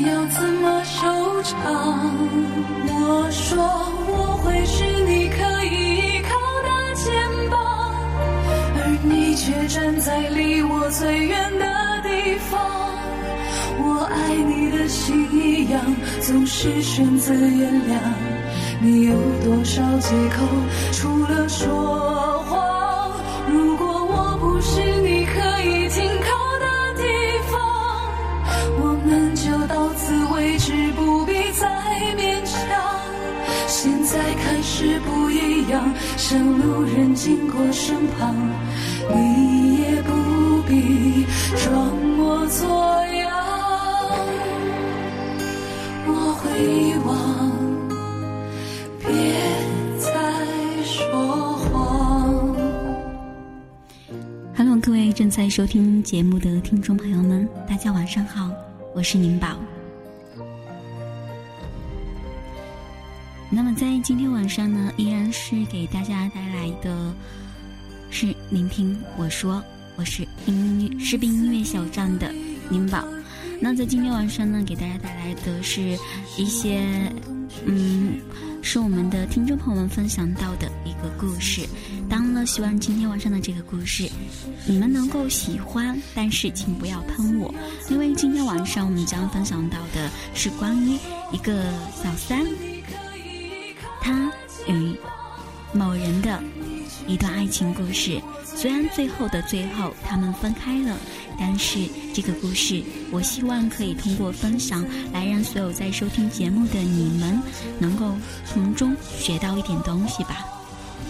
[0.00, 1.58] 要怎么收场？
[2.88, 3.62] 我说
[4.08, 6.30] 我会是你可以依靠
[6.62, 7.04] 的肩
[7.50, 7.54] 膀，
[8.76, 11.66] 而你却站在离我最远的
[12.02, 12.60] 地方。
[13.84, 15.80] 我爱你的心一样，
[16.20, 17.98] 总是选择原谅。
[18.80, 20.44] 你有多少借口？
[20.92, 22.31] 除了说
[30.72, 31.68] 是，不必再
[32.16, 32.58] 勉强。
[33.66, 38.34] 现在开始不一样，像路人经过身旁，
[39.14, 43.30] 你也不必装模作样。
[46.06, 47.12] 我会遗忘，
[49.00, 49.12] 别
[49.98, 50.10] 再
[50.84, 52.56] 说谎。
[54.56, 58.48] Hello，各位正在收听节目的听众朋友们，大家晚上好，
[58.94, 59.48] 我是宁宝。
[63.54, 67.14] 那么在今天晚上呢，依然是给大家带来的
[68.08, 69.62] 是聆听我说，
[69.94, 72.34] 我是音乐士兵音乐小站的
[72.70, 73.04] 宁宝。
[73.60, 75.98] 那在今天晚上呢，给大家带来的是
[76.38, 76.82] 一些，
[77.66, 78.18] 嗯，
[78.62, 81.60] 是我们的听众朋友们分享到的一个故事。
[82.08, 84.08] 当然了，希望今天晚上的这个故事
[84.66, 87.54] 你们能够喜欢，但是请不要喷我，
[87.90, 90.98] 因为今天晚上我们将分享到的是关于
[91.32, 91.70] 一个
[92.02, 92.46] 小三，
[94.02, 94.30] 他
[94.66, 94.96] 与
[95.72, 96.42] 某人的
[97.06, 98.20] 一段爱情故事。
[98.44, 100.96] 虽然最后的最后他们分开了，
[101.38, 107.40] 但是这个故事，我希望可以通过分享来让所有在收听节目的你们
[107.78, 108.12] 能够
[108.44, 110.44] 从中学到一点东西吧，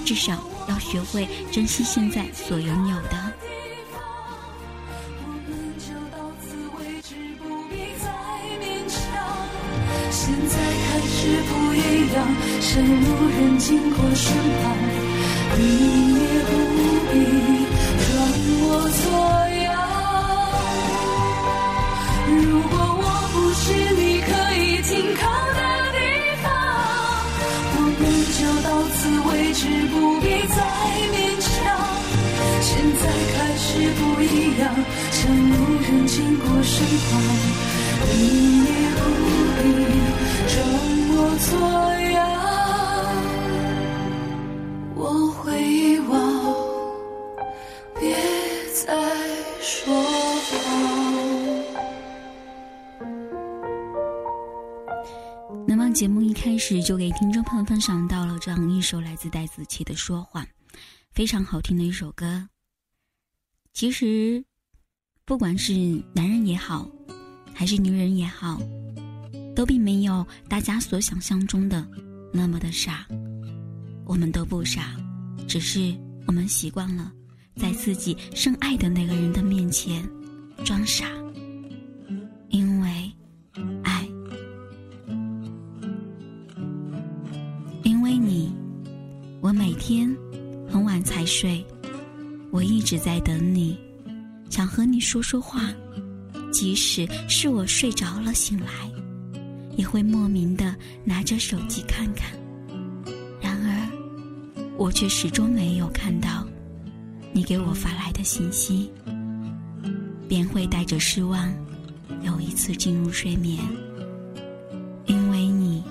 [0.05, 3.33] 至少要学会珍惜现在所拥有的。
[5.19, 8.09] 我们就到此为止，不必再
[8.61, 9.03] 勉强。
[10.11, 10.55] 现在
[10.87, 12.17] 开始不一样，
[12.65, 12.87] 像路
[13.29, 14.63] 人经过身旁，
[15.59, 15.61] 你
[16.15, 16.51] 也不
[17.11, 17.15] 必
[18.07, 18.09] 装
[18.39, 19.03] 模作
[19.65, 19.67] 样。
[22.29, 22.73] 如果
[23.03, 23.65] 我不是
[23.97, 25.21] 你可以停靠
[25.53, 25.61] 的
[25.93, 25.99] 地
[26.41, 26.47] 方，
[27.75, 28.01] 我们
[28.39, 28.97] 就到此
[29.29, 30.57] 为止，不必再
[31.11, 31.51] 勉强。
[32.63, 32.71] 现
[33.03, 33.03] 在
[33.35, 33.67] 开始
[33.99, 34.25] 不一
[34.61, 34.63] 样，
[35.11, 35.19] 像
[35.51, 35.53] 路
[35.83, 37.11] 人经过身旁，
[38.15, 38.17] 你
[56.63, 60.45] 节目一开始就给听众朋友分享到了这样一首来自戴子琪的《说谎》，
[61.11, 62.49] 非常好听的一首歌。
[63.73, 64.45] 其实，
[65.25, 65.73] 不管是
[66.15, 66.89] 男人也好，
[67.53, 68.61] 还是女人也好，
[69.57, 71.85] 都并没有大家所想象中的
[72.33, 73.09] 那么的傻。
[74.05, 74.97] 我们都不傻，
[75.49, 75.93] 只是
[76.29, 77.11] 我们习惯了
[77.57, 80.09] 在自己深爱的那个人的面前
[80.65, 81.09] 装傻，
[89.85, 90.17] 天
[90.71, 91.67] 很晚才睡，
[92.53, 93.77] 我一直在等你，
[94.49, 95.75] 想和你说说话，
[96.53, 98.89] 即使是我睡着了醒来，
[99.77, 102.31] 也会莫名的拿着手机看看。
[103.41, 103.89] 然而，
[104.79, 106.47] 我却始终没有看到
[107.33, 108.89] 你给我发来的信息，
[110.29, 111.53] 便会带着失望，
[112.23, 113.59] 又一次进入睡眠。
[115.07, 115.83] 因为你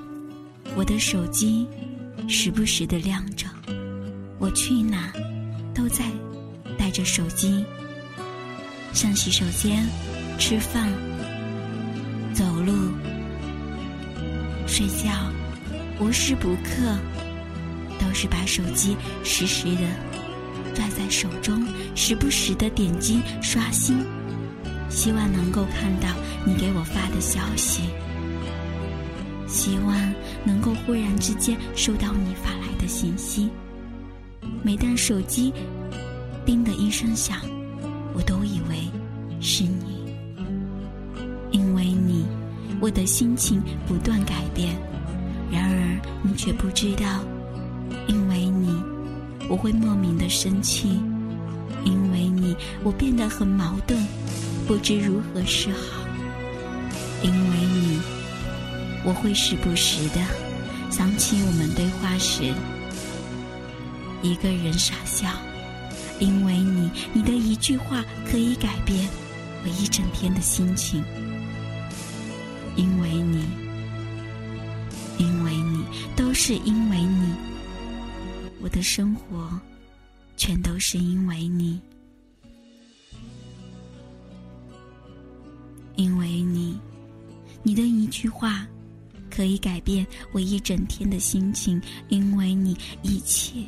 [0.78, 1.68] 我的手机
[2.30, 3.48] 时不时的亮着，
[4.42, 5.14] 我去哪
[5.72, 6.04] 都在
[6.76, 7.64] 带着手机，
[8.92, 9.88] 上洗手间、
[10.40, 10.92] 吃饭、
[12.34, 12.74] 走路、
[14.66, 15.12] 睡觉，
[16.00, 16.98] 无时不刻
[18.00, 19.88] 都是把手机实时的
[20.74, 21.64] 拽在手中，
[21.94, 24.04] 时不时的点击刷新，
[24.90, 26.08] 希望能够看到
[26.48, 27.84] 你给我发的消息。
[29.48, 30.14] 希望
[30.44, 33.48] 能够忽然之间收到你发来的信息。
[34.64, 35.52] 每当手机
[36.46, 37.40] “叮”的一声响，
[38.14, 38.78] 我都以为
[39.40, 40.02] 是你。
[41.52, 42.26] 因为你，
[42.80, 44.76] 我的心情不断改变。
[45.52, 47.24] 然而你却不知道，
[48.08, 48.74] 因为你，
[49.50, 51.00] 我会莫名的生气。
[51.84, 54.00] 因为你，我变得很矛盾，
[54.68, 56.06] 不知如何是好。
[57.24, 58.00] 因为你。
[59.04, 60.22] 我会时不时的
[60.92, 62.54] 想起我们对话时，
[64.22, 65.28] 一个人傻笑，
[66.20, 69.10] 因为你，你的一句话可以改变
[69.64, 71.04] 我一整天的心情。
[72.76, 73.44] 因为你，
[75.18, 75.84] 因为你，
[76.16, 77.34] 都是因为你，
[78.62, 79.60] 我的生活
[80.38, 81.80] 全都是因为你，
[85.96, 86.80] 因为你，
[87.64, 88.68] 你的一句话。
[89.34, 93.64] 可以改变我一整天的心情，因为你一切，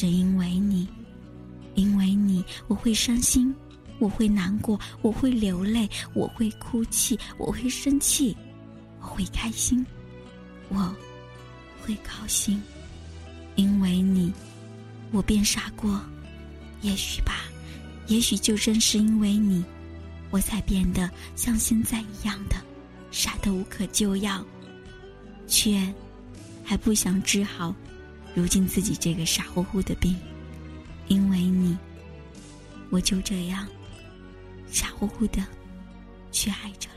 [0.00, 0.88] 只因为你，
[1.74, 3.54] 因为你，我会伤心，
[3.98, 8.34] 我会难过，我会流泪，我会哭泣，我会生气，
[8.98, 9.84] 我会开心，
[10.70, 10.96] 我
[11.82, 12.58] 会高兴，
[13.56, 14.32] 因为你，
[15.10, 16.00] 我变傻过，
[16.80, 17.42] 也许吧，
[18.06, 19.62] 也许就正是因为你，
[20.30, 22.56] 我才变得像现在一样的
[23.10, 24.42] 傻得无可救药。
[25.46, 25.86] 却
[26.64, 27.74] 还不想治好
[28.34, 30.16] 如今自己这个傻乎乎的病，
[31.08, 31.76] 因为你，
[32.90, 33.66] 我就这样
[34.70, 35.44] 傻乎乎的
[36.30, 36.96] 去爱着了。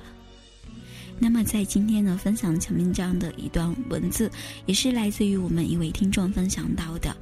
[1.19, 4.29] 那么，在今天的分享前面这样的一段文字，
[4.65, 7.15] 也是来自于我们一位听众分享到的，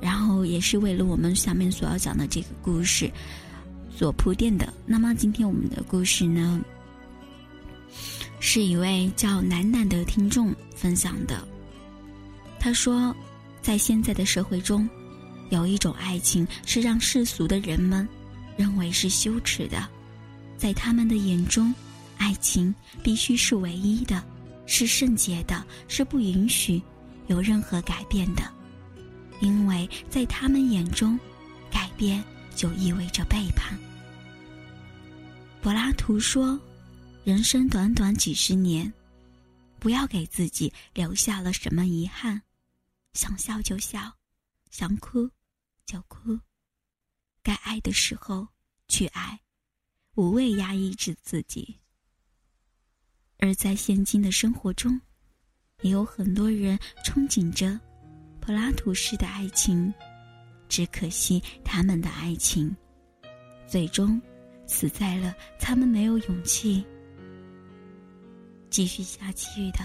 [0.00, 3.10] 然后也是为了我们下面所要讲的这个故事
[3.94, 4.72] 所铺垫的。
[4.84, 6.60] 那么，今天我们的故事呢？
[8.38, 11.46] 是一位叫楠楠的听众分享的。
[12.60, 13.14] 他说，
[13.66, 14.88] 在现在的社会中，
[15.50, 18.08] 有一种爱情是让世俗的人们
[18.56, 19.88] 认为是羞耻的，
[20.56, 21.74] 在他们的眼中，
[22.16, 22.72] 爱情
[23.02, 24.24] 必须是唯一的，
[24.66, 26.80] 是圣洁的，是不允许
[27.26, 28.44] 有任何改变的，
[29.40, 31.18] 因为在他们眼中，
[31.68, 32.22] 改变
[32.54, 33.76] 就意味着背叛。
[35.60, 36.56] 柏拉图说。
[37.24, 38.92] 人生短短几十年，
[39.80, 42.40] 不要给自己留下了什么遗憾。
[43.16, 44.12] 想笑就笑，
[44.70, 45.30] 想哭
[45.86, 46.38] 就哭，
[47.42, 48.46] 该爱的时候
[48.88, 49.40] 去爱，
[50.16, 51.80] 无谓压抑着自己。
[53.38, 55.00] 而在现今的生活中，
[55.80, 57.80] 也有很多人憧憬着
[58.38, 59.92] 柏拉图式的爱情，
[60.68, 62.76] 只可惜他们的爱情，
[63.66, 64.20] 最终
[64.66, 66.84] 死在了他们没有勇气。
[68.68, 69.78] 继续下去的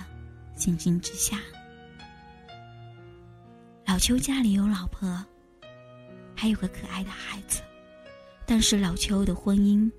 [0.57, 1.39] 心境之下，
[3.91, 5.21] 老邱家里有老婆，
[6.33, 7.59] 还有个可爱的孩子，
[8.45, 9.91] 但是老邱的婚姻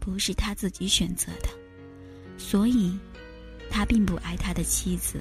[0.00, 1.48] 不是他自己选择的，
[2.36, 2.98] 所以
[3.70, 5.20] 他并不爱他的妻子，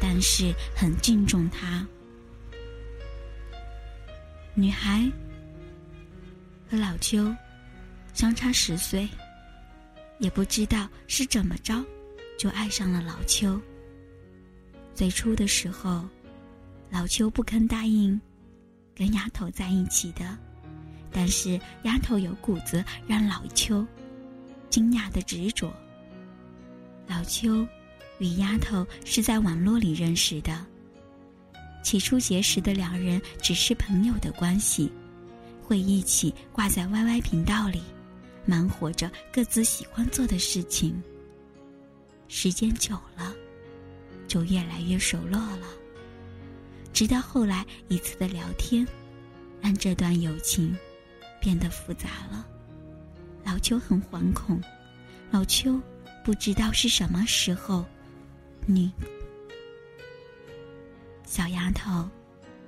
[0.00, 1.84] 但是很敬重他。
[4.54, 5.10] 女孩
[6.70, 7.34] 和老邱
[8.14, 9.08] 相差十岁，
[10.20, 11.84] 也不知道是怎么着。
[12.38, 13.60] 就爱上了老邱。
[14.94, 16.08] 最初的时候，
[16.90, 18.18] 老邱不肯答应
[18.94, 20.36] 跟丫头在一起的，
[21.10, 23.86] 但是丫头有骨子，让老邱
[24.70, 25.72] 惊讶的执着。
[27.06, 27.66] 老邱
[28.18, 30.64] 与丫头是在网络里认识的，
[31.82, 34.90] 起初结识的两人只是朋友的关系，
[35.62, 37.82] 会一起挂在 YY 频道里，
[38.44, 41.00] 忙活着各自喜欢做的事情。
[42.28, 43.34] 时间久了，
[44.26, 45.66] 就越来越熟络了。
[46.96, 48.88] 直到后来一次的聊天，
[49.60, 50.74] 让这段友情
[51.38, 52.46] 变得复杂了。
[53.44, 54.58] 老邱很惶恐，
[55.30, 55.78] 老邱
[56.24, 57.84] 不知道是什么时候，
[58.64, 58.90] 女
[61.26, 62.08] 小丫头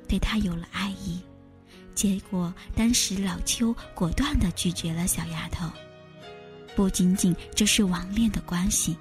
[0.06, 1.22] 对他有了爱意。
[1.94, 5.66] 结果当时老邱果断的拒绝了小丫头。
[6.76, 8.94] 不仅仅这是网恋的关系。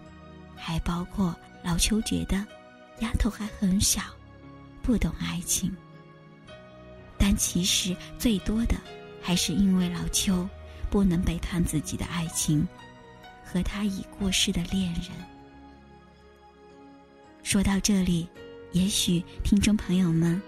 [0.55, 2.38] 还包括老邱觉得，
[3.01, 4.01] 丫头还很小，
[4.88, 5.75] 不懂爱情。
[7.17, 8.77] 但其实最多的
[9.22, 10.48] 还是因为老邱
[10.89, 12.65] 不能背叛自己的爱情
[13.44, 15.12] 和他已过世的恋人。
[17.44, 18.29] 说到这里，
[18.72, 20.41] 也许听众朋友们，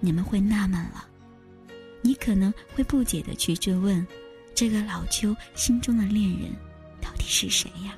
[0.00, 1.06] 你们会纳闷了，
[2.02, 4.06] 你可能会不解的去追问，
[4.54, 6.52] 这个老邱心中的恋人
[7.00, 7.96] 到底是谁呀？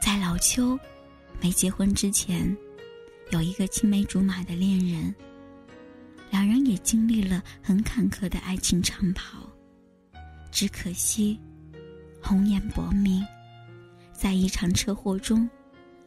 [0.00, 0.78] 在老邱
[1.38, 2.56] 没结婚之前。
[3.30, 5.14] 有一个青梅竹马的恋人，
[6.30, 9.46] 两人也经历了很坎坷的爱情长跑，
[10.50, 11.38] 只可惜
[12.22, 13.22] 红颜薄命，
[14.12, 15.48] 在一场车祸中，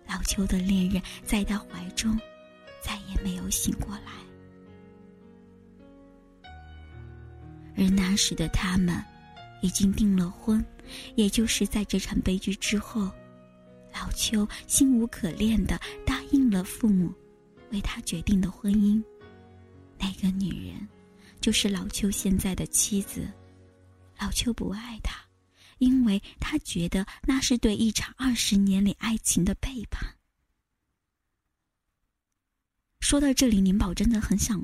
[0.08, 2.20] 老邱的恋人在他怀中
[2.82, 4.12] 再也没有醒过来，
[7.78, 9.00] 而那时的他们
[9.62, 10.64] 已经订了婚，
[11.14, 13.12] 也就是在这场悲剧之后，
[13.94, 17.14] 老邱心无可恋的答应了父母。
[17.72, 19.02] 为他决定的婚姻，
[19.98, 20.86] 那个女人，
[21.40, 23.32] 就是老邱现在的妻子。
[24.20, 25.22] 老邱不爱她，
[25.78, 30.18] 因为他觉得那是对一场二十年里爱情的背叛。
[33.00, 34.62] 说到这里，宁宝真的很想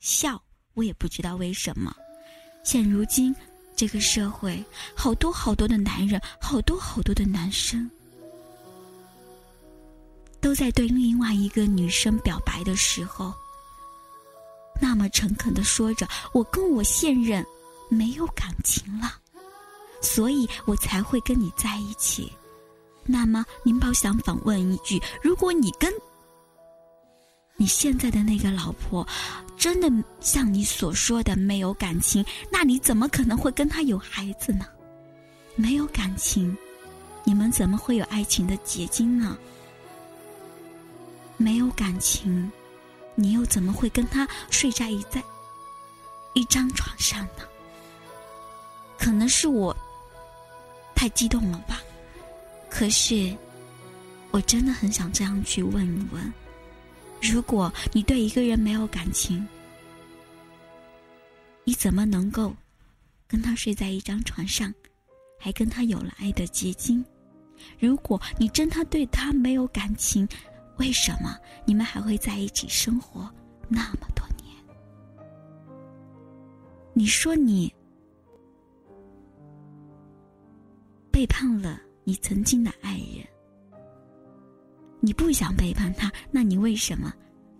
[0.00, 0.42] 笑，
[0.74, 1.94] 我也不知道为什么。
[2.64, 3.32] 现如今
[3.76, 4.64] 这个社会，
[4.96, 7.88] 好多好多的男人，好多好多的男生。
[10.42, 13.32] 都在对另外一个女生表白的时候，
[14.80, 17.46] 那么诚恳的说着：“我跟我现任
[17.88, 19.14] 没有感情了，
[20.02, 22.30] 所以我才会跟你在一起。”
[23.06, 25.92] 那么，您宝想反问一句：如果你跟
[27.56, 29.06] 你现在的那个老婆
[29.56, 29.88] 真的
[30.20, 34.66] 像你所说的没有感情，那你怎么可能会跟她有孩子呢？
[35.54, 36.56] 没有感情，
[37.24, 39.38] 你们怎么会有爱情的结晶呢？
[41.36, 42.50] 没有感情，
[43.14, 45.22] 你又怎么会跟他睡在一在
[46.34, 47.42] 一张床上呢？
[48.98, 49.76] 可能是我
[50.94, 51.80] 太激动了吧。
[52.70, 53.36] 可是，
[54.30, 56.32] 我真的很想这样去问一问：
[57.20, 59.46] 如果你对一个人没有感情，
[61.64, 62.54] 你怎么能够
[63.28, 64.72] 跟他睡在一张床上，
[65.38, 67.04] 还跟他有了爱的结晶？
[67.78, 70.26] 如果你真他对他没有感情，
[70.82, 73.32] 为什么你们还会在一起生活
[73.68, 74.52] 那么多年？
[76.92, 77.72] 你说你
[81.12, 83.24] 背叛了你曾经的爱人，
[84.98, 87.14] 你不想背叛他，那你为什么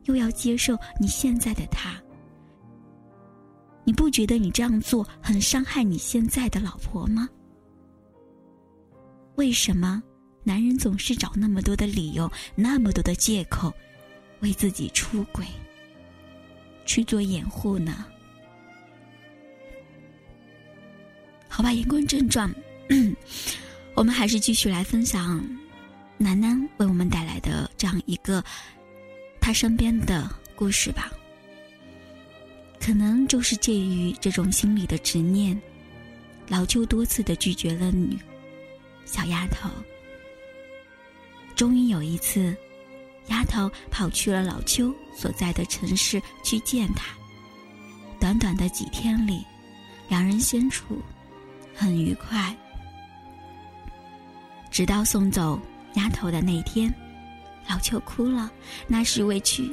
[0.07, 2.03] 又要接受你现在的他？
[3.85, 7.29] 你不觉得你这样做很伤害你现在的老婆吗？
[9.37, 10.03] 为什么？
[10.45, 13.73] 男人总是找那么多的理由，那么多的借口，
[14.41, 15.47] 为自己出轨
[16.85, 18.05] 去做掩护呢？
[21.49, 22.53] 好吧，言归正传，
[23.95, 25.45] 我们还是继续来分享
[26.19, 28.43] 楠楠为我们带来的这样一个
[29.41, 31.13] 他身边的故事吧。
[32.81, 35.61] 可能就是介于这种心理的执念，
[36.49, 38.19] 老邱多次的拒绝了女
[39.05, 39.71] 小丫头。
[41.63, 42.57] 终于有一次，
[43.29, 47.15] 丫头跑去了老邱所在的城市去见他。
[48.19, 49.47] 短短的几天里，
[50.09, 51.01] 两人相处
[51.73, 52.53] 很愉快。
[54.73, 55.57] 直到送走
[55.95, 56.93] 丫头的那天，
[57.69, 58.51] 老邱哭了，
[58.89, 59.73] 那是为去，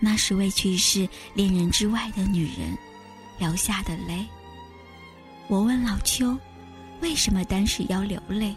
[0.00, 2.76] 那是为去世恋人之外的女人
[3.38, 4.26] 流下的泪。
[5.46, 6.36] 我问老邱，
[7.00, 8.52] 为什么当时要流泪？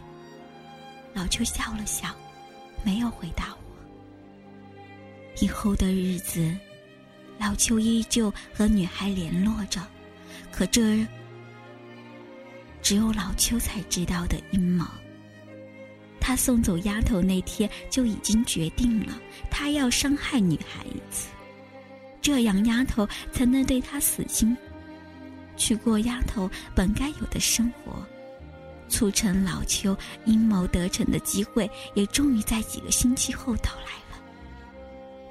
[1.17, 2.15] 老邱笑了笑，
[2.83, 3.59] 没有回答我。
[5.41, 6.55] 以后的日子，
[7.39, 9.81] 老邱依旧和女孩联络着，
[10.51, 11.03] 可这
[12.83, 14.85] 只有老邱才知道的阴谋。
[16.19, 19.19] 他送走丫头那天就已经决定了，
[19.49, 21.29] 他要伤害女孩子，
[22.21, 24.55] 这样丫头才能对他死心，
[25.55, 28.05] 去过丫头本该有的生活。
[28.89, 34.17] 促成老邱阴谋得逞的机会，也终于在几个星期后到来了。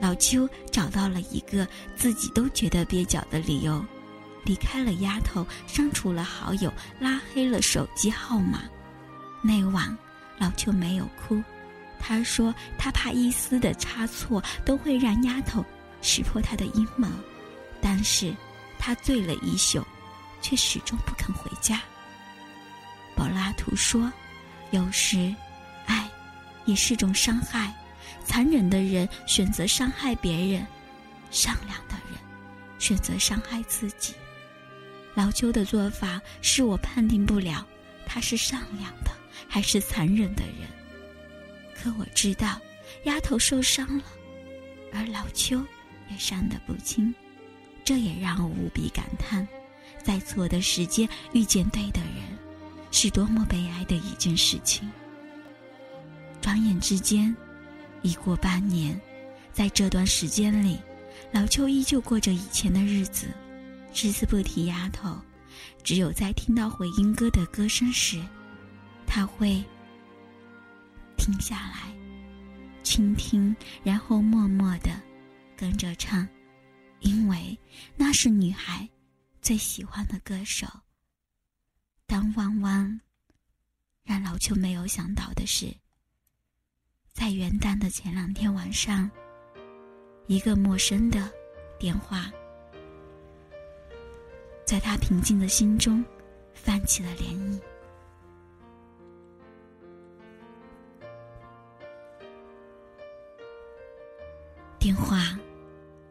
[0.01, 3.85] 老邱找到了一个自己都觉得蹩脚的理由，
[4.45, 8.63] 离开了丫头，删除了好友，拉黑了手机号码。
[9.43, 9.97] 那晚，
[10.39, 11.43] 老邱没有哭，
[11.99, 15.65] 他说他怕一丝的差错都会让丫头
[16.03, 17.09] 识破他的阴谋，
[17.81, 18.35] 但是
[18.79, 19.83] 他醉了一宿，
[20.43, 21.81] 却始终不肯回家。
[23.27, 24.13] 柏拉图说
[24.71, 25.35] ：“有时，
[25.85, 26.09] 爱
[26.65, 27.75] 也是种伤害。
[28.25, 30.65] 残忍的人选择伤害别人，
[31.33, 32.21] 善良的人
[32.79, 34.15] 选择伤害自己。
[35.13, 37.67] 老邱的做法是我判定不了
[38.07, 39.11] 他是善良的
[39.49, 40.69] 还是残忍的人。
[41.75, 42.61] 可我知道，
[43.07, 44.05] 丫头受伤了，
[44.93, 45.61] 而老邱
[46.09, 47.13] 也伤得不轻。
[47.85, 49.47] 这也让我无比感叹，
[50.05, 52.39] 在错的时间遇见对的人，
[52.99, 54.91] 是多么悲哀的一件事情。
[56.41, 57.37] 转眼之间，
[58.01, 58.99] 已过半年，
[59.53, 60.79] 在这段时间里，
[61.31, 63.27] 老邱依旧过着以前的日子，
[63.93, 65.15] 只字不提丫头。
[65.85, 68.19] 只有在听到回音哥的歌声时，
[69.07, 69.63] 他会
[71.19, 71.95] 停下来，
[72.83, 74.89] 倾听，然后默默的
[75.55, 76.27] 跟着唱。
[77.01, 77.59] 因为
[77.95, 78.89] 那是女孩
[79.43, 80.67] 最喜欢的歌手。
[82.07, 83.01] 当汪汪
[84.05, 85.67] 让老邱没有想到的是，
[87.13, 89.11] 在元旦的前两天晚上，
[90.27, 91.31] 一个陌生的
[91.79, 92.31] 电话，
[94.65, 96.05] 在他平静的心中
[96.55, 97.61] 泛起了涟漪。
[104.79, 105.37] 电话。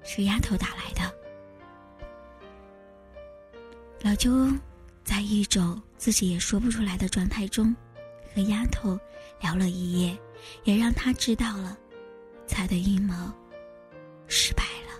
[0.07, 1.01] 是丫头打来的。
[4.01, 4.29] 老邱
[5.03, 7.75] 在一种自己也说不出来的状态中，
[8.33, 8.99] 和丫头
[9.41, 10.17] 聊了一夜，
[10.63, 11.77] 也让他知道了，
[12.47, 13.13] 他的阴谋
[14.27, 14.93] 失败了。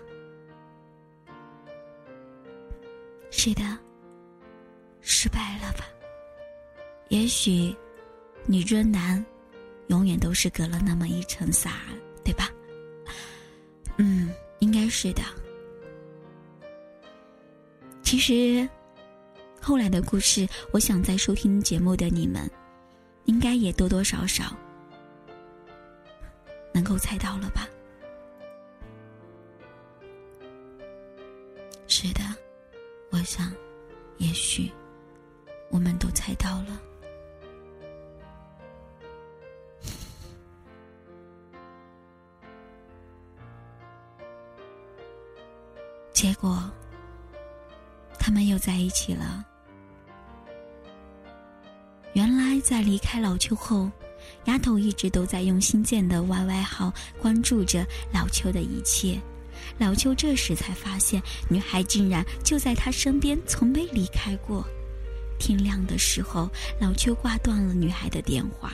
[3.29, 3.77] 是的，
[5.01, 5.85] 失败了吧？
[7.09, 7.75] 也许，
[8.45, 9.23] 女追男，
[9.87, 11.71] 永远都是隔了那么一层纱，
[12.23, 12.49] 对吧？
[13.97, 14.33] 嗯。
[14.59, 15.21] 应该是的。
[18.01, 18.67] 其实，
[19.67, 22.47] 后来的故事，我想在收听节目的你们，
[23.23, 24.55] 应该也多多少少
[26.71, 27.67] 能够猜到了吧？
[31.87, 32.21] 是的，
[33.09, 33.51] 我想，
[34.17, 34.71] 也许
[35.71, 36.79] 我们都猜到了。
[46.13, 46.71] 结果，
[48.19, 49.43] 他们又在一起了。
[52.59, 53.89] 在离开老邱后，
[54.45, 59.19] 丫头一直都在用新建的 YY 号关注着老邱的一切。
[59.77, 64.65] 老邱这时才发现，女孩竟然就在他身边，从没离开过。
[65.37, 68.73] 天亮的时候，老邱挂断了女孩的电话，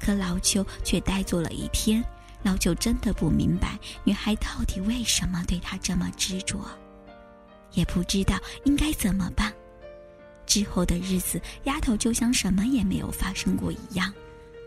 [0.00, 2.02] 可老邱却呆坐了一天。
[2.42, 6.58] 老邱真的不明白女孩到底为什么对他这么执着，
[7.72, 9.51] 也不知道应该怎么办。
[10.46, 14.12] 之后的日子，丫头就像什么也没有发生过一样，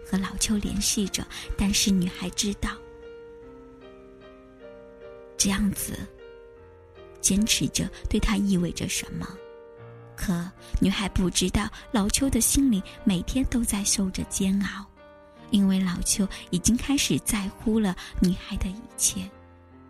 [0.05, 1.25] 和老邱联系着。
[1.57, 2.71] 但是女孩知道，
[5.37, 5.97] 这样子
[7.21, 9.27] 坚持着对她意味着什么。
[10.15, 14.85] 可女孩不知道，老邱的心里每天都在受着煎熬。
[15.51, 19.29] 因为老邱已经开始在乎了女孩的一切，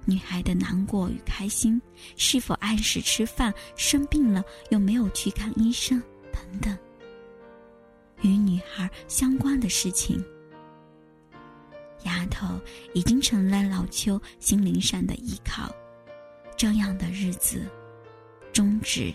[0.06, 1.82] 女孩的难过与开心，
[2.16, 6.78] 是否按时吃饭，生病了有没有去看医生等等，
[8.22, 10.24] 与女孩相关的事情。
[12.04, 12.48] 丫头
[12.94, 15.74] 已经成了老邱心灵上的依靠，
[16.56, 17.66] 这样的日子
[18.54, 19.12] 终止，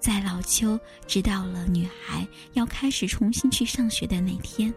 [0.00, 4.74] 在老邱知道了女孩要开始重新去上学的那天。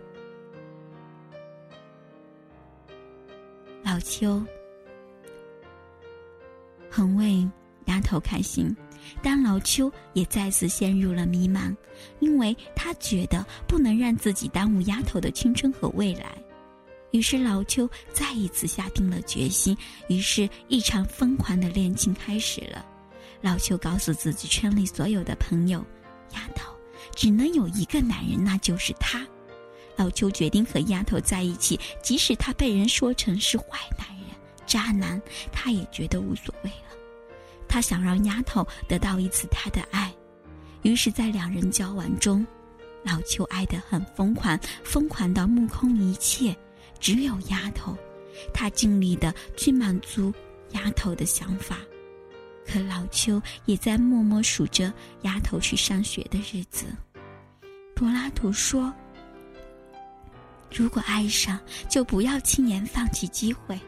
[3.83, 4.45] 老邱
[6.97, 7.47] 很为
[7.85, 8.75] 丫头开心，
[9.21, 11.75] 但老邱也再次陷入了迷茫，
[12.19, 16.25] 因为他觉得不能让自己耽误丫头的青春和未来。
[17.11, 22.83] 于是老邱再一次下定了决心，于是，一场疯狂的恋情开始了。
[23.41, 25.85] 老邱告诉自己圈里所有的朋友
[26.33, 26.73] ：“丫头
[27.15, 29.23] 只能有一个男人，那就是他。”
[29.95, 36.86] 老邱决定和丫头在一起，即使他被人说成是坏男人、渣男，他也觉得无所谓了。
[37.67, 40.13] 他想让丫头得到一次他的爱，
[40.81, 42.45] 于是，在两人交往中，
[43.03, 46.55] 老邱爱得很疯狂，疯狂到目空一切，
[46.99, 47.97] 只有丫头。
[48.53, 50.33] 他尽力的去满足
[50.71, 51.77] 丫头的想法，
[52.65, 56.85] 可老邱也在默默数着丫头去上学的日子。
[57.95, 58.93] 柏拉图说。
[60.69, 63.79] 如果爱上，就不要轻言放弃机会。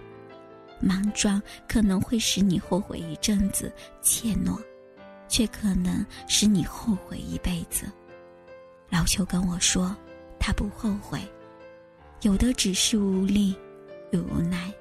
[0.79, 4.57] 莽撞可能会使你后悔一阵子，怯懦，
[5.27, 7.85] 却可能使你后悔一辈子。
[8.89, 9.95] 老邱跟我说，
[10.39, 11.21] 他不后悔，
[12.21, 13.55] 有的只是无力
[14.11, 14.73] 与无奈。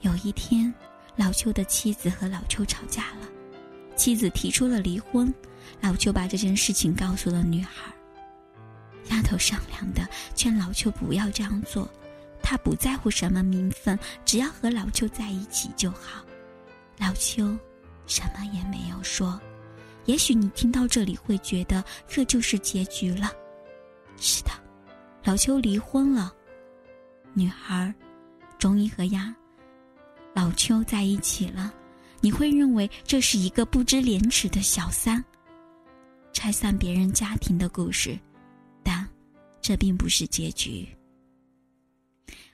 [0.00, 0.72] 有一天，
[1.16, 3.28] 老邱的妻子和老邱吵架了，
[3.96, 5.32] 妻子提出了离婚，
[5.80, 7.92] 老邱把这件事情告诉了女孩。
[9.10, 11.90] 丫头商量的，劝老邱不要这样做，
[12.50, 16.20] 他不在乎什么名分，只要和老邱在一起就好。
[16.98, 17.56] 老邱
[18.08, 19.40] 什么也没有说。
[20.06, 23.30] 也许你听到这里会觉得这就是结局了。
[24.16, 24.50] 是的，
[25.22, 26.34] 老邱离婚了，
[27.34, 27.94] 女孩
[28.58, 29.32] 终于和丫
[30.34, 31.72] 老邱在一起了。
[32.20, 35.24] 你会认为这是一个不知廉耻的小三，
[36.32, 38.18] 拆散别人家庭的故事，
[38.82, 39.08] 但
[39.62, 40.88] 这并不是结局。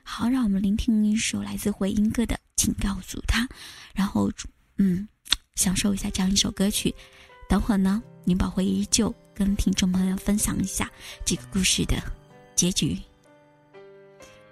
[0.09, 3.45] 好，让我们聆听一首来自回音哥的《请告诉他》，
[3.93, 4.31] 然后
[4.77, 5.05] 嗯，
[5.55, 6.95] 享受一下这样一首歌曲。
[7.49, 10.89] 等会儿呢，宁宝会依旧跟听众朋友分享一下
[11.25, 12.01] 这个故事的
[12.55, 12.97] 结局。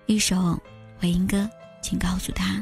[0.08, 0.62] 一首
[1.00, 1.50] 回音哥，
[1.82, 2.62] 请告诉他。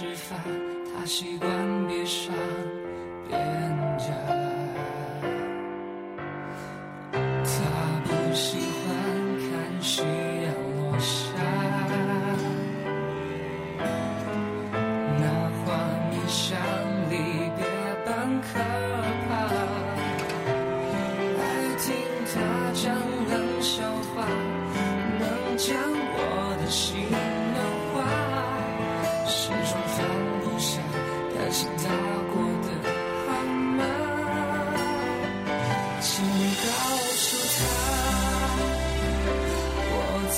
[0.00, 0.40] 吃饭，
[0.96, 2.32] 他习惯别上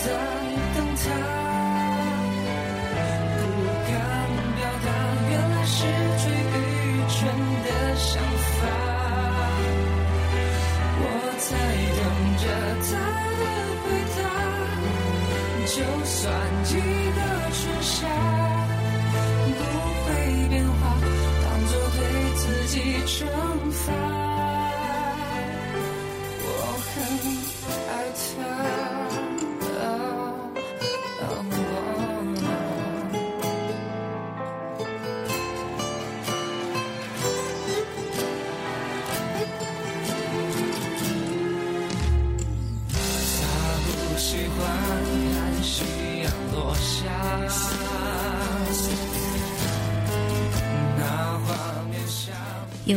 [0.02, 0.41] sun.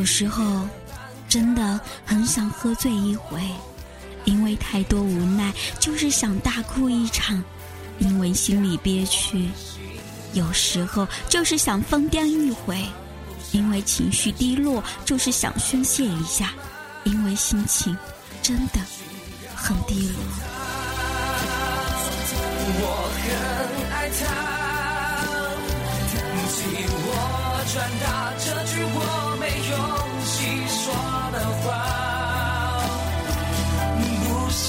[0.05, 0.43] 有时候，
[1.27, 3.41] 真的很想喝醉一回，
[4.23, 7.43] 因为太多无奈，就是想大哭一场，
[7.97, 9.49] 因为心里憋屈；
[10.33, 12.85] 有时候就是想疯癫一回，
[13.51, 16.53] 因为情绪低落，就是想宣泄一下，
[17.05, 17.97] 因为心情
[18.43, 18.79] 真的
[19.55, 20.19] 很低落。
[22.77, 24.64] 我很爱他，
[26.47, 26.55] 替
[26.87, 27.09] 我
[27.71, 28.05] 传达
[28.37, 28.97] 这句我
[29.39, 29.73] 没勇
[30.25, 30.33] 气
[30.69, 30.83] 说
[31.33, 31.65] 的话，
[34.21, 34.63] 不想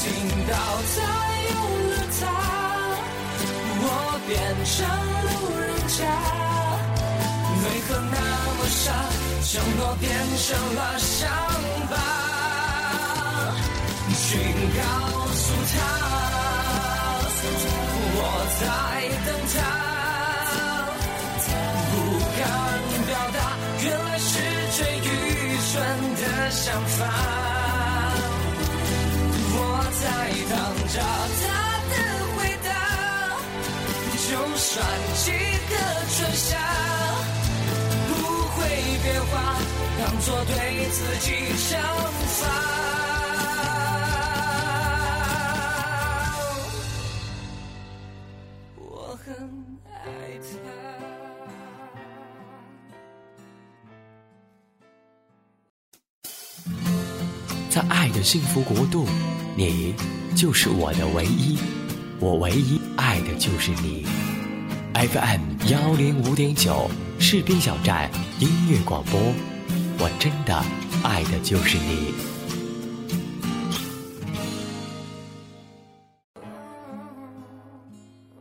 [0.00, 0.04] 听
[0.48, 0.52] 到
[0.90, 0.96] 他
[1.50, 1.52] 有
[1.90, 2.22] 了他，
[3.82, 3.86] 我
[4.26, 4.28] 变
[4.66, 4.74] 成
[5.26, 5.28] 路
[5.60, 5.98] 人甲。
[7.62, 8.16] 为何那
[8.56, 8.84] 么傻，
[9.46, 10.04] 承诺变
[10.36, 11.18] 成了伤
[11.90, 11.92] 疤？
[14.16, 14.28] 请
[14.76, 14.80] 告
[15.32, 15.78] 诉他，
[18.16, 18.18] 我
[18.60, 18.62] 在
[19.26, 19.99] 等他。
[23.82, 24.38] 原来是
[24.76, 25.00] 最愚
[25.72, 25.72] 蠢
[26.16, 26.98] 的想法，
[29.52, 29.58] 我
[30.00, 30.04] 在
[30.50, 30.54] 等
[30.92, 30.96] 着
[31.40, 31.42] 他
[31.90, 31.94] 的
[32.36, 32.68] 回答。
[34.28, 34.68] 就算
[35.24, 35.32] 几
[35.70, 35.72] 个
[36.14, 36.48] 春夏，
[38.08, 38.10] 不
[38.50, 38.58] 会
[39.02, 39.32] 变化，
[39.98, 40.50] 当作对
[40.90, 41.68] 自己惩
[42.40, 43.09] 罚。
[58.22, 59.06] 幸福国度，
[59.56, 59.94] 你
[60.36, 61.58] 就是我的唯一。
[62.18, 64.06] 我唯一爱的就是你。
[64.94, 69.18] FM 幺零五点九士兵小站音乐广播，
[69.98, 70.62] 我真的
[71.02, 72.12] 爱的就是你。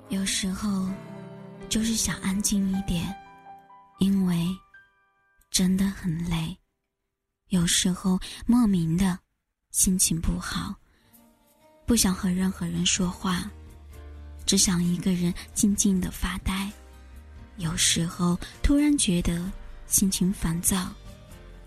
[0.09, 0.87] 有时候，
[1.69, 3.15] 就是想安静一点，
[3.99, 4.35] 因为
[5.49, 6.57] 真的很累。
[7.49, 9.17] 有时候莫名的
[9.71, 10.75] 心情不好，
[11.85, 13.49] 不想和任何人说话。
[14.45, 16.71] 只想一个人静静的发呆，
[17.57, 19.49] 有时候突然觉得
[19.85, 20.91] 心情烦躁，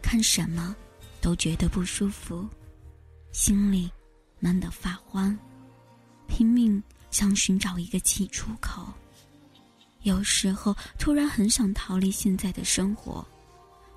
[0.03, 0.75] 看什么
[1.21, 2.45] 都觉得不舒服，
[3.31, 3.89] 心里
[4.41, 5.39] 闷得发慌，
[6.27, 8.93] 拼命想寻找一个气出口。
[10.03, 13.25] 有时候突然很想逃离现在的生活，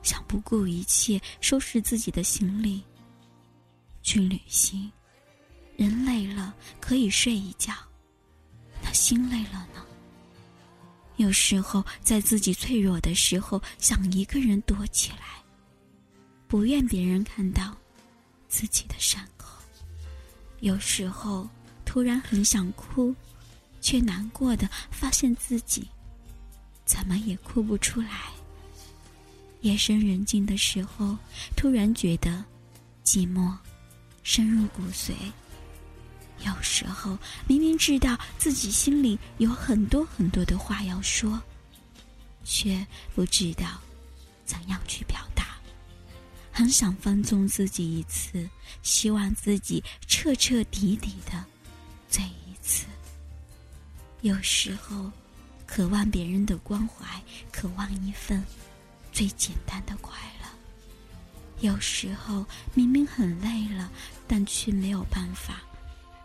[0.03, 2.83] 想不顾一切收拾自己的行李
[4.05, 4.89] 去旅行。
[5.75, 7.73] 人累了可以睡一觉。
[8.83, 9.83] 他心累了呢。
[11.17, 15.41] 有时候在自己脆弱的时候，想一个人躲起来，
[16.47, 17.75] 不愿别人看到
[18.47, 19.47] 自己的伤口。
[20.59, 21.49] 有时候
[21.83, 23.13] 突然很想哭，
[23.81, 25.89] 却难过的发现自己
[26.85, 28.29] 怎么也哭不出来。
[29.61, 31.17] 夜深人静的时候，
[31.57, 32.43] 突然觉得
[33.03, 33.51] 寂寞
[34.25, 35.13] 深入骨髓。
[36.45, 41.41] 有时候明明知道自己心里有很多很多的话要说，
[42.43, 43.79] 却不知道
[44.45, 45.45] 怎样去表达。
[46.51, 48.49] 很想放纵自己一次，
[48.81, 51.45] 希望自己彻彻底底的
[52.09, 52.85] 醉一次。
[54.21, 55.11] 有时候
[55.67, 58.43] 渴望别人的关怀，渴望一份
[59.13, 60.47] 最简单的快乐。
[61.61, 63.91] 有时候明明很累了，
[64.27, 65.61] 但却没有办法。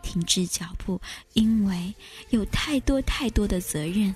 [0.01, 0.99] 停止脚步，
[1.33, 1.93] 因为
[2.31, 4.13] 有太多太多的责任，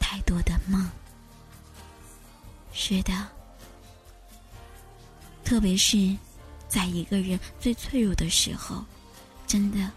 [0.00, 0.90] 太多的梦。
[2.72, 3.28] 是的，
[5.44, 6.14] 特别是
[6.68, 8.84] 在一个人最脆弱的时候，
[9.46, 9.90] 真的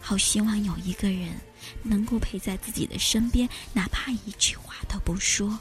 [0.00, 1.34] 好希望有一个人
[1.82, 5.58] 能够陪在自己的身边，哪怕一句话都不说。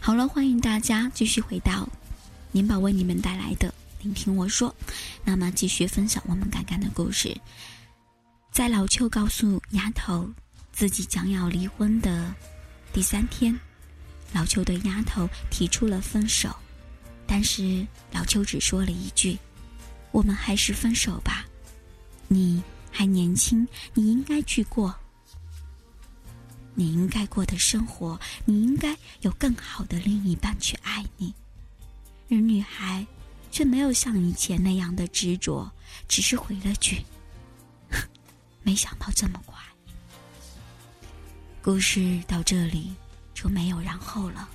[0.00, 1.88] 好了，欢迎大家继续回到
[2.52, 3.72] 年宝为你们带来的。
[4.00, 4.72] 聆听我说，
[5.24, 7.36] 那么继续分享我们刚刚的故事。
[8.52, 10.28] 在老邱告诉丫头
[10.72, 12.32] 自己将要离婚的
[12.92, 13.58] 第三天，
[14.32, 16.54] 老邱对丫头提出了分手，
[17.26, 19.36] 但是老邱只说了一句
[20.12, 21.44] ：“我们还是分手吧，
[22.28, 24.94] 你还年轻，你应该去过
[26.74, 31.34] 你应该过的生活，你应该有更好的另一半去爱你。”
[32.30, 33.06] 而女孩。
[33.50, 35.68] 却没有像以前那样的执着，
[36.06, 37.02] 只是回了句
[38.62, 39.56] ：“没想到这么快。”
[41.64, 42.94] 故事到这里
[43.32, 44.46] 就没有然后了。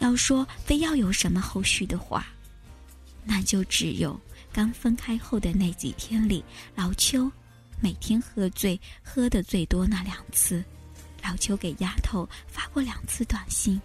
[0.00, 2.26] 要说非要有什么后续的话，
[3.24, 4.20] 那就只有
[4.52, 7.32] 刚分开后的那几天里，老邱
[7.80, 10.62] 每天喝醉，喝的最多那两次，
[11.22, 13.80] 老邱给丫头发过两次短信，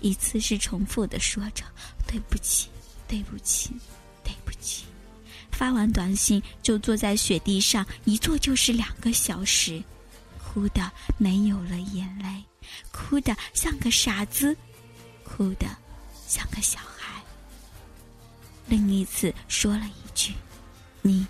[0.00, 1.64] 一次是重复的说着
[2.06, 2.68] “对不起”。
[3.08, 3.70] 对不起，
[4.24, 4.84] 对不起。
[5.52, 9.80] 发完短信就坐在雪地上，一坐就是两个小时，
[10.42, 12.42] 哭的没有了眼泪，
[12.90, 14.56] 哭的像个傻子，
[15.22, 15.68] 哭的
[16.26, 17.22] 像个小孩。
[18.66, 20.34] 另一次说了一句
[21.02, 21.24] ：“你，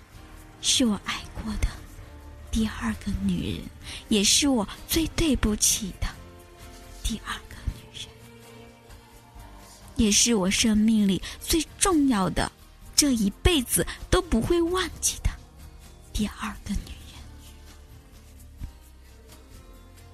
[0.63, 1.67] 是我爱过的
[2.49, 3.61] 第二个女人，
[4.09, 6.07] 也是我最对不起的
[7.03, 7.39] 第二。”
[9.97, 12.51] 也是我生命里最重要的，
[12.95, 15.29] 这一辈子都不会忘记的
[16.13, 17.19] 第二个女人。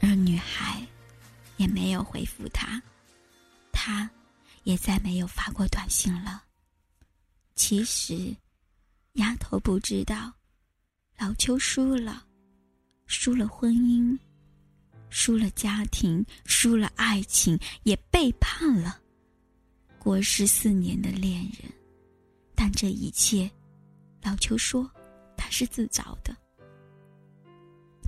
[0.02, 0.86] 而女孩
[1.58, 2.82] 也没有回复他，
[3.72, 4.10] 他
[4.64, 6.44] 也再没有发过短信了。
[7.56, 8.36] 其实，
[9.14, 10.34] 丫头不知道，
[11.18, 12.26] 老邱输了，
[13.06, 14.18] 输了婚姻，
[15.10, 19.00] 输了家庭，输了爱情，也背叛了。
[20.04, 21.72] 过十四年的恋人，
[22.54, 23.50] 但这一切，
[24.22, 24.92] 老邱说
[25.38, 26.36] 他是自找的。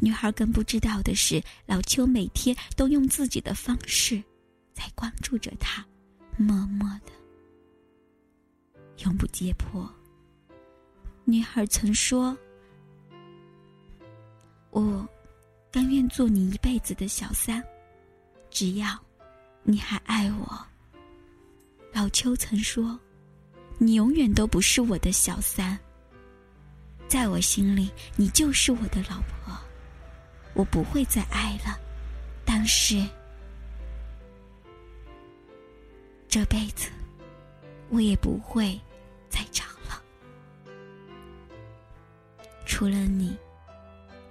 [0.02, 4.22] 女孩更不知道的是，老邱每天都用自己的方式
[4.74, 5.86] 在关注着她，
[6.38, 7.14] 默默的，
[9.06, 9.90] 永不揭破。
[11.24, 12.38] 女孩曾说
[14.70, 15.08] ：“我
[15.72, 17.64] 甘愿做你一辈子的小三，
[18.50, 19.02] 只要
[19.64, 20.68] 你还爱我。”
[21.96, 23.00] 老邱曾说
[23.80, 25.80] ：“你永远都不是我的小三。”
[27.08, 29.58] 在我心里，你就是我的老婆。
[30.54, 31.80] 我不会再爱了，
[32.44, 33.02] 但是
[36.28, 36.90] 这辈子
[37.90, 38.78] 我也不会
[39.30, 40.04] 再找了。
[42.66, 43.38] 除了你，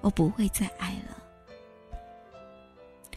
[0.03, 1.23] 我不会再爱了。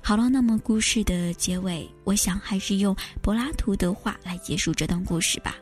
[0.07, 5.57] 好了，那么故事的结尾，我想还是用柏拉图的话来结束这段故事吧。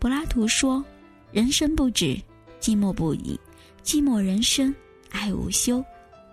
[0.00, 0.82] 柏拉图说
[1.30, 2.18] ：“人生不止，
[2.58, 3.38] 寂寞不已，
[3.84, 4.74] 寂寞人生，
[5.10, 5.84] 爱无休。”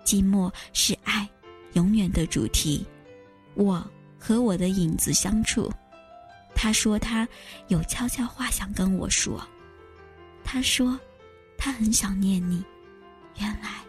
[0.06, 1.28] 寂寞是爱
[1.74, 2.82] 永远的主题。
[3.52, 3.86] 我
[4.18, 5.70] 和我的影子相处，
[6.54, 7.28] 他说他
[7.68, 9.46] 有悄悄话想跟我说。
[10.42, 10.98] 他说
[11.58, 12.64] 他很想念你。
[13.38, 13.82] 原来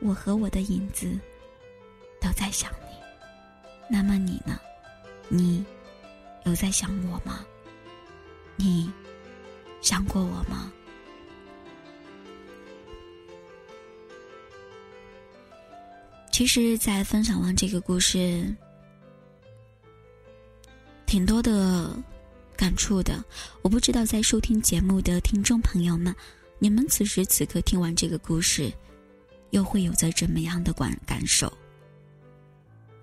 [0.00, 1.16] 我和我的影子
[2.20, 2.87] 都在想你。
[3.88, 4.58] 那么你呢？
[5.28, 5.64] 你
[6.44, 7.44] 有在想我吗？
[8.56, 8.90] 你
[9.80, 10.72] 想过我吗？
[16.30, 18.54] 其实，在分享完这个故事，
[21.04, 21.96] 挺多的
[22.56, 23.24] 感触的。
[23.62, 26.14] 我不知道在收听节目的听众朋友们，
[26.58, 28.72] 你们此时此刻听完这个故事，
[29.50, 31.52] 又会有着怎么样的感感受？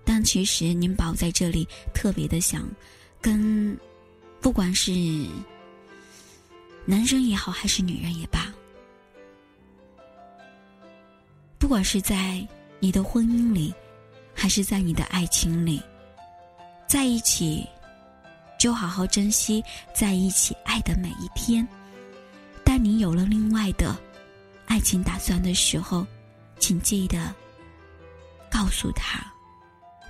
[0.06, 2.66] 但其实，宁宝在这里特别的想
[3.20, 3.76] 跟，
[4.40, 4.92] 不管是
[6.86, 8.50] 男生也好，还是女人也罢，
[11.58, 12.46] 不管是在。
[12.78, 13.72] 你的婚姻里，
[14.34, 15.80] 还是在你的爱情里，
[16.86, 17.66] 在一起，
[18.58, 19.64] 就好好珍惜
[19.94, 21.66] 在一起爱的每一天。
[22.62, 23.96] 但你有了另外的
[24.66, 26.06] 爱情打算的时候，
[26.58, 27.34] 请记得
[28.50, 29.24] 告诉他，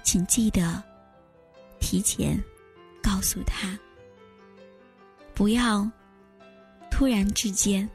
[0.07, 0.81] 请记得
[1.81, 2.41] 提前
[3.03, 3.77] 告诉他，
[5.35, 5.91] 不要
[6.93, 7.87] 突然之间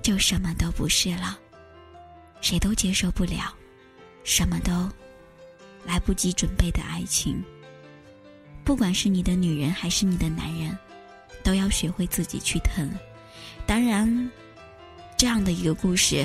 [0.00, 1.36] 就什么都不是了，
[2.40, 3.52] 谁都接受不了。
[4.22, 4.88] 什么都
[5.84, 7.42] 来不及准备的爱情，
[8.62, 10.78] 不管是你的女人还是你的男人，
[11.42, 12.88] 都要学会自己去疼。
[13.66, 14.30] 当然，
[15.16, 16.24] 这样的一个故事，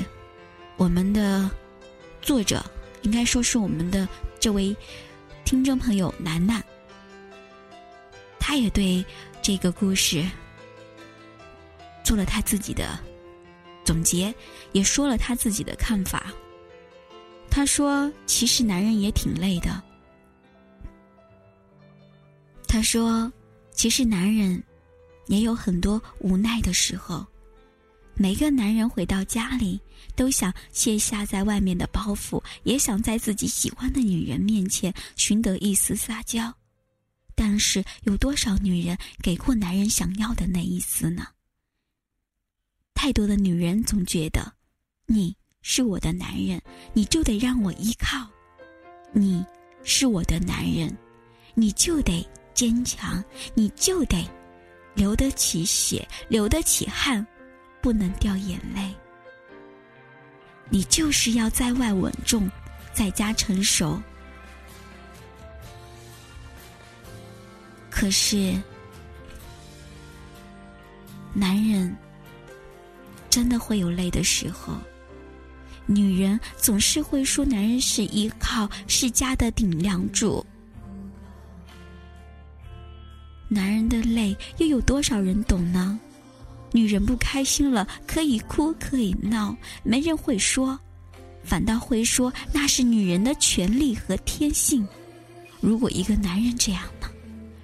[0.76, 1.50] 我们的
[2.22, 2.64] 作者
[3.02, 4.06] 应该说是我们的
[4.46, 4.76] 这位
[5.44, 6.62] 听众朋友楠楠，
[8.38, 9.04] 他也对
[9.42, 10.24] 这个故事
[12.04, 12.96] 做了他自己的
[13.84, 14.32] 总结，
[14.70, 16.32] 也说了他自己的看法。
[17.50, 19.82] 他说：“其实男人也挺累的。”
[22.68, 23.32] 他说
[23.74, 24.62] ：“其实男人
[25.26, 27.26] 也有很多无奈的时候。
[28.16, 29.78] 每个男人回到家里，
[30.14, 36.52] 都想卸下在外面的包袱，也想在自己喜欢的女人面前寻得一丝撒娇。
[37.34, 41.26] 但是，有多少女人给过男人想要的那一丝呢？
[42.94, 44.54] 太多的女人总觉得，
[45.06, 45.36] 你。”
[45.68, 48.24] 是我的男人，你就得让我依靠；
[49.12, 49.44] 你
[49.82, 50.96] 是我的男人，
[51.54, 52.24] 你就得
[52.54, 53.20] 坚强，
[53.52, 54.24] 你就得
[54.94, 57.26] 流得起血，流得起汗，
[57.86, 58.92] 不能掉眼泪。
[60.68, 62.50] 你就是要在外稳重，
[62.92, 64.02] 在家成熟。
[67.88, 68.60] 可是，
[71.32, 71.96] 男人
[73.30, 74.76] 真的会有累的时候。
[75.86, 80.44] 女人总是会说，男人是依靠，是家的顶梁柱。
[83.46, 86.00] 男人的累，又有多少人懂呢？
[86.76, 90.78] 女人不开心了，可以哭，可以闹，没人会说，
[91.42, 94.86] 反倒会说那是女人的权利和天性。
[95.58, 97.08] 如果一个男人这样呢？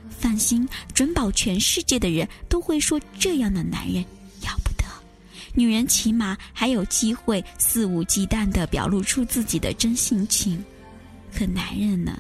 [0.08, 4.02] 放心，准保全世界的人都会说这样的男人
[4.40, 4.84] 要不得。
[5.52, 10.64] 女人起码还有机会肆无忌惮地表露出自己的真性情，
[11.36, 12.18] 可男人呢？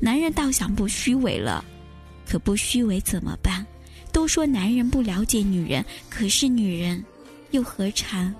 [0.00, 1.64] 男人倒想不虚伪了，
[2.26, 3.64] 可不虚伪怎么办？
[4.12, 7.02] 都说男人不了解女人，可是女人
[7.50, 8.32] 又何尝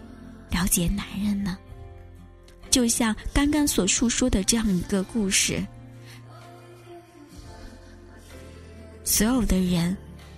[0.50, 1.58] 了解男人呢？
[2.70, 5.66] 就像刚刚所述说的这样一个故事，
[9.04, 9.96] 所有的人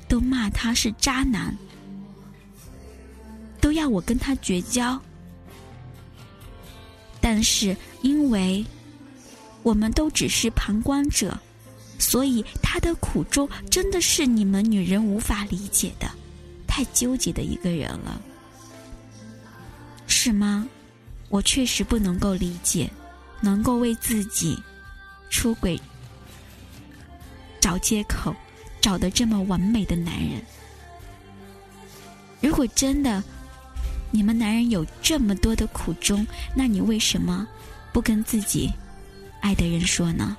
[0.09, 1.57] 都骂他是渣男。
[3.61, 5.01] 都要我跟他绝交，
[7.19, 8.63] 但是因为
[9.63, 11.39] 我们都只是旁观者，
[12.05, 16.07] 所以他的苦衷真的是你们女人无法理解的，
[16.67, 18.21] 太纠结的一个人了，
[20.07, 20.67] 是吗？
[21.31, 22.91] 我确实不能够理解，
[23.41, 24.57] 能够为自己
[25.31, 25.81] 出轨
[27.59, 28.37] 找借口，
[28.83, 30.43] 找的这么完美的男人，
[32.41, 33.23] 如果真的。
[34.11, 36.25] 你们男人有这么多的苦衷，
[36.55, 37.45] 那你为什么
[37.93, 38.71] 不跟自己
[39.41, 40.37] 爱的人说呢？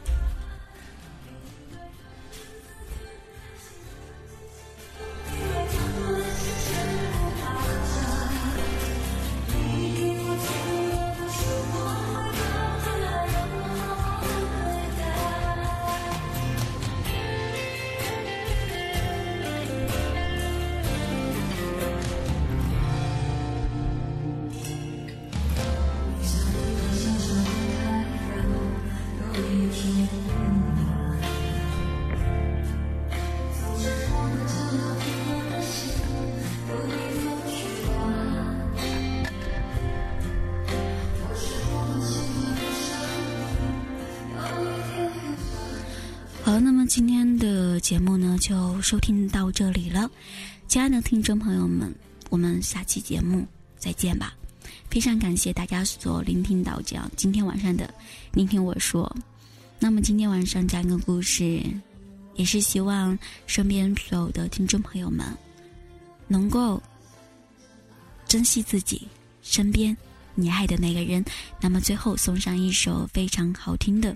[48.85, 50.07] 收听到这里了。
[50.67, 51.91] 亲爱的听众朋友们，
[52.29, 53.43] 我们下期节目
[53.79, 54.35] 再见吧。
[54.91, 57.91] 非常感谢大家所聆听到这样今天晚上的
[58.31, 59.11] 聆听我说。
[59.79, 61.63] 那么今天晚上讲个故事，
[62.35, 63.17] 也是希望
[63.47, 65.25] 身边所有的听众朋友们
[66.27, 66.79] 能够
[68.27, 69.07] 珍惜自己
[69.41, 69.97] 身边
[70.35, 71.25] 你爱的那个人。
[71.59, 74.15] 那么最后送上一首非常好听的。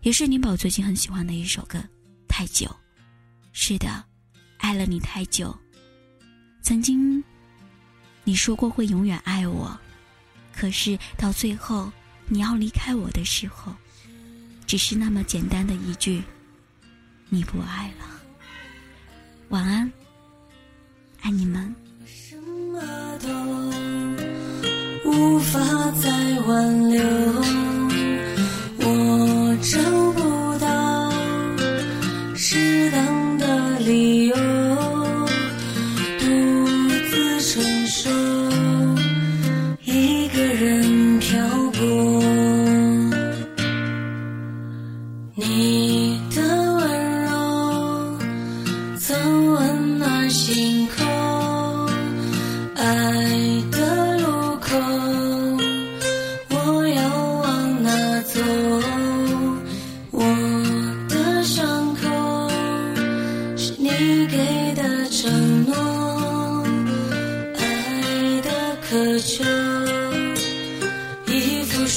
[0.00, 1.78] 也是宁宝最近很喜欢的一首歌，
[2.26, 2.66] 《太久》。
[3.58, 4.04] 是的，
[4.58, 5.56] 爱了你太久。
[6.60, 7.24] 曾经，
[8.22, 9.74] 你说过会永远爱我，
[10.54, 11.90] 可是到最后
[12.26, 13.74] 你要离开我的时候，
[14.66, 16.22] 只是那么简单的一句
[17.30, 18.20] “你不爱了”。
[19.48, 19.90] 晚安，
[21.22, 21.74] 爱你们。
[22.04, 23.28] 什么都
[25.10, 25.58] 无法
[25.92, 27.56] 再挽留。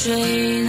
[0.02, 0.14] 水
[0.64, 0.69] 难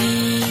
[0.00, 0.49] 你